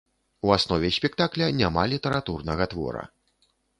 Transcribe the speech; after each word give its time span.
У 0.47 0.53
аснове 0.55 0.89
спектакля 0.95 1.49
няма 1.59 1.83
літаратурнага 1.93 2.69
твора. 2.73 3.03